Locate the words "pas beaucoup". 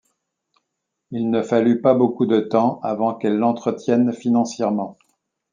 1.79-2.25